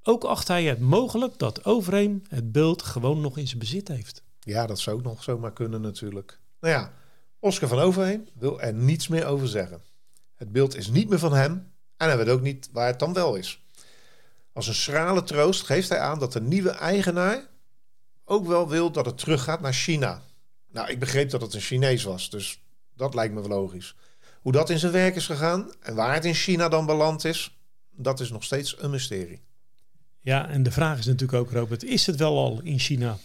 Ook 0.03 0.23
acht 0.23 0.47
hij 0.47 0.63
het 0.63 0.79
mogelijk 0.79 1.37
dat 1.37 1.65
Overeem 1.65 2.21
het 2.27 2.51
beeld 2.51 2.81
gewoon 2.81 3.21
nog 3.21 3.37
in 3.37 3.47
zijn 3.47 3.59
bezit 3.59 3.87
heeft. 3.87 4.23
Ja, 4.39 4.65
dat 4.65 4.79
zou 4.79 4.95
ook 4.95 5.03
nog 5.03 5.23
zomaar 5.23 5.53
kunnen 5.53 5.81
natuurlijk. 5.81 6.39
Nou 6.59 6.73
ja, 6.73 6.93
Oscar 7.39 7.69
van 7.69 7.79
Overheem 7.79 8.27
wil 8.33 8.61
er 8.61 8.73
niets 8.73 9.07
meer 9.07 9.25
over 9.25 9.47
zeggen. 9.47 9.81
Het 10.35 10.51
beeld 10.51 10.75
is 10.75 10.87
niet 10.87 11.09
meer 11.09 11.19
van 11.19 11.33
hem 11.33 11.71
en 11.97 12.07
hij 12.07 12.17
weet 12.17 12.29
ook 12.29 12.41
niet 12.41 12.69
waar 12.71 12.87
het 12.87 12.99
dan 12.99 13.13
wel 13.13 13.35
is. 13.35 13.65
Als 14.53 14.67
een 14.67 14.73
schrale 14.73 15.23
troost 15.23 15.65
geeft 15.65 15.89
hij 15.89 15.99
aan 15.99 16.19
dat 16.19 16.33
de 16.33 16.41
nieuwe 16.41 16.69
eigenaar 16.69 17.47
ook 18.25 18.47
wel 18.47 18.69
wil 18.69 18.91
dat 18.91 19.05
het 19.05 19.17
teruggaat 19.17 19.61
naar 19.61 19.73
China. 19.73 20.21
Nou, 20.71 20.89
ik 20.89 20.99
begreep 20.99 21.29
dat 21.29 21.41
het 21.41 21.53
een 21.53 21.61
Chinees 21.61 22.03
was, 22.03 22.29
dus 22.29 22.61
dat 22.95 23.13
lijkt 23.13 23.33
me 23.33 23.39
wel 23.39 23.49
logisch. 23.49 23.95
Hoe 24.41 24.51
dat 24.51 24.69
in 24.69 24.79
zijn 24.79 24.91
werk 24.91 25.15
is 25.15 25.25
gegaan 25.25 25.71
en 25.79 25.95
waar 25.95 26.13
het 26.13 26.25
in 26.25 26.33
China 26.33 26.69
dan 26.69 26.85
beland 26.85 27.25
is, 27.25 27.57
dat 27.91 28.19
is 28.19 28.29
nog 28.29 28.43
steeds 28.43 28.81
een 28.81 28.89
mysterie. 28.89 29.41
Ja, 30.23 30.49
en 30.49 30.63
de 30.63 30.71
vraag 30.71 30.99
is 30.99 31.05
natuurlijk 31.05 31.39
ook, 31.39 31.51
Robert, 31.51 31.83
is 31.83 32.05
het 32.05 32.15
wel 32.15 32.37
al 32.37 32.61
in 32.63 32.79
China? 32.79 33.17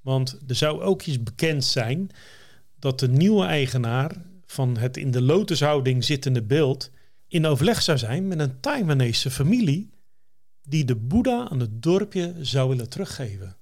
Want 0.00 0.38
er 0.46 0.54
zou 0.54 0.82
ook 0.82 1.02
iets 1.02 1.22
bekend 1.22 1.64
zijn 1.64 2.10
dat 2.78 3.00
de 3.00 3.08
nieuwe 3.08 3.44
eigenaar 3.44 4.22
van 4.46 4.76
het 4.76 4.96
in 4.96 5.10
de 5.10 5.22
lotushouding 5.22 6.04
zittende 6.04 6.42
beeld 6.42 6.90
in 7.28 7.46
overleg 7.46 7.82
zou 7.82 7.98
zijn 7.98 8.28
met 8.28 8.38
een 8.38 8.60
Taiwanese 8.60 9.30
familie 9.30 9.90
die 10.62 10.84
de 10.84 10.96
Boeddha 10.96 11.48
aan 11.48 11.60
het 11.60 11.82
dorpje 11.82 12.34
zou 12.40 12.68
willen 12.68 12.88
teruggeven. 12.88 13.56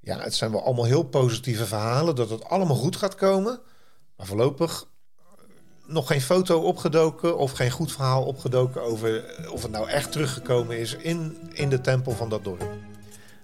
Ja, 0.00 0.20
het 0.20 0.34
zijn 0.34 0.50
wel 0.50 0.64
allemaal 0.64 0.84
heel 0.84 1.02
positieve 1.02 1.66
verhalen 1.66 2.14
dat 2.14 2.30
het 2.30 2.44
allemaal 2.44 2.76
goed 2.76 2.96
gaat 2.96 3.14
komen. 3.14 3.60
Maar 4.16 4.26
voorlopig 4.26 4.91
nog 5.86 6.06
geen 6.06 6.20
foto 6.20 6.58
opgedoken 6.58 7.38
of 7.38 7.52
geen 7.52 7.70
goed 7.70 7.92
verhaal 7.92 8.24
opgedoken 8.24 8.82
over 8.82 9.24
of 9.50 9.62
het 9.62 9.70
nou 9.70 9.88
echt 9.88 10.12
teruggekomen 10.12 10.78
is 10.78 10.96
in, 10.96 11.36
in 11.52 11.68
de 11.68 11.80
tempel 11.80 12.12
van 12.12 12.28
dat 12.28 12.44
dorp. 12.44 12.64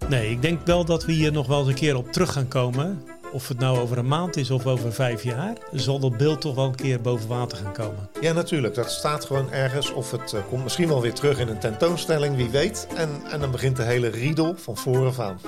Nee, 0.09 0.31
ik 0.31 0.43
denk 0.43 0.67
wel 0.67 0.85
dat 0.85 1.05
we 1.05 1.13
hier 1.13 1.33
nog 1.33 1.47
wel 1.47 1.59
eens 1.59 1.69
een 1.69 1.75
keer 1.75 1.97
op 1.97 2.13
terug 2.13 2.33
gaan 2.33 2.49
komen. 2.49 3.05
Of 3.33 3.49
het 3.49 3.59
nou 3.59 3.79
over 3.79 3.99
een 3.99 4.09
maand 4.09 4.37
is 4.37 4.51
of 4.51 4.67
over 4.67 4.93
vijf 4.93 5.23
jaar, 5.23 5.57
zal 5.73 5.99
dat 5.99 6.17
beeld 6.17 6.41
toch 6.41 6.55
wel 6.55 6.65
een 6.65 6.75
keer 6.75 7.01
boven 7.01 7.29
water 7.29 7.59
gaan 7.59 7.73
komen. 7.73 8.09
Ja, 8.21 8.33
natuurlijk. 8.33 8.75
Dat 8.75 8.91
staat 8.91 9.25
gewoon 9.25 9.53
ergens. 9.53 9.93
Of 9.93 10.11
het 10.11 10.33
uh, 10.33 10.41
komt 10.49 10.63
misschien 10.63 10.89
wel 10.89 11.01
weer 11.01 11.15
terug 11.15 11.39
in 11.39 11.49
een 11.49 11.59
tentoonstelling, 11.59 12.37
wie 12.37 12.49
weet. 12.49 12.87
En, 12.97 13.09
en 13.31 13.41
dan 13.41 13.51
begint 13.51 13.77
de 13.77 13.83
hele 13.83 14.09
riedel 14.09 14.55
van 14.57 14.77
voren 14.77 15.25
aan. 15.25 15.41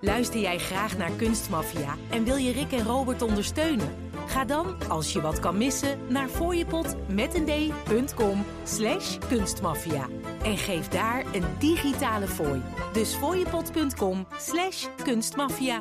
Luister 0.00 0.40
jij 0.40 0.58
graag 0.58 0.96
naar 0.96 1.10
Kunstmafia 1.10 1.94
en 2.10 2.24
wil 2.24 2.36
je 2.36 2.52
Rick 2.52 2.72
en 2.72 2.84
Robert 2.84 3.22
ondersteunen? 3.22 4.05
Ga 4.26 4.44
dan, 4.44 4.76
als 4.88 5.12
je 5.12 5.20
wat 5.20 5.40
kan 5.40 5.58
missen, 5.58 5.98
naar 6.08 6.28
fooiepot 6.28 6.96
met 7.08 7.34
een 7.34 7.44
d.com 7.44 8.44
slash 8.64 9.18
kunstmafia. 9.28 10.06
En 10.42 10.56
geef 10.56 10.88
daar 10.88 11.24
een 11.32 11.44
digitale 11.58 12.26
fooi. 12.26 12.62
Dus 12.92 13.14
fooiepot.com 13.14 14.26
slash 14.38 14.86
kunstmafia. 15.04 15.80